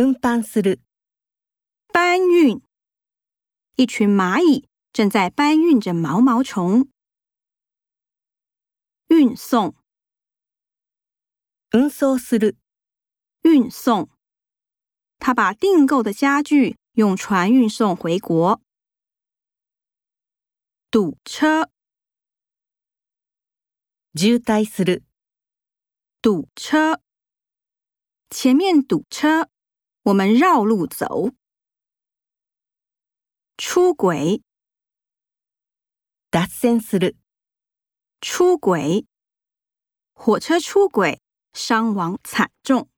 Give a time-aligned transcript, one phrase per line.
[0.00, 0.78] 運搬する，
[1.92, 2.62] 搬運。
[3.76, 6.88] 一群螞蟻正在搬運著毛毛蟲。
[9.08, 9.74] 運送，
[11.72, 12.54] 運送する，
[13.42, 14.08] 運送。
[15.18, 18.62] 他把訂購的家具用船運送回國。
[20.92, 21.68] 堵車，
[24.14, 25.02] 渋滞する，
[26.22, 27.00] 堵車。
[28.30, 29.50] 前面堵車。
[30.02, 31.34] 我们绕路走。
[33.56, 34.42] 出轨。
[36.30, 37.16] t h a t
[38.20, 39.06] 出轨。
[40.14, 41.20] 火车出轨，
[41.52, 42.88] 伤亡惨重。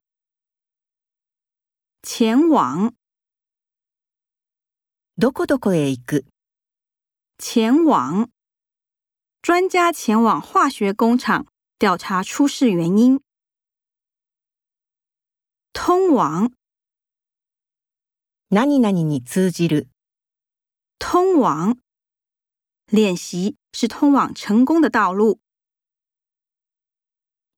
[2.03, 2.95] 前往。
[5.17, 6.25] どこどこへ行く？
[7.39, 8.31] 前往。
[9.43, 11.47] 专家前往化学工厂
[11.79, 13.21] 调查出事原因。
[15.73, 16.53] 通往。
[18.53, 19.87] なになにに通じる，
[20.99, 21.77] 通往
[22.91, 25.39] 练习是通往成功的道路。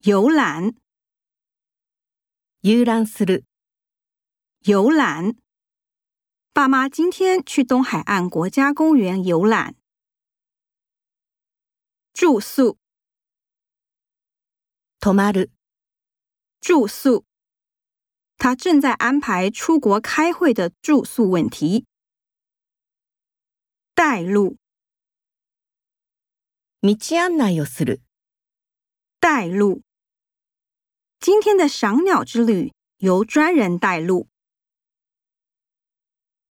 [0.02, 0.74] 游览，
[2.60, 3.44] 游览する，
[4.66, 5.34] 游览。
[6.52, 9.74] 爸妈今天去东海岸国家公园游览。
[12.12, 12.76] 住宿，
[15.00, 15.48] 泊まる，
[16.60, 17.24] 住宿。
[18.44, 21.86] 他正在安排出国开会的住宿问题。
[23.94, 24.56] 带路。
[26.80, 28.00] みち案内をする。
[29.20, 29.82] 带路。
[31.20, 34.26] 今天的赏鸟之旅由专人带路。